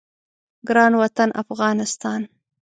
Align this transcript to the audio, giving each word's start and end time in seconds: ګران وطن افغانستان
ګران 0.67 0.93
وطن 1.01 1.29
افغانستان 1.43 2.21